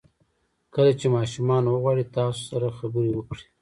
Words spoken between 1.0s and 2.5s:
ماشومان وغواړي تاسو